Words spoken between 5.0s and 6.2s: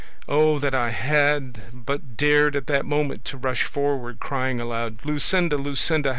'Luscinda, Luscinda!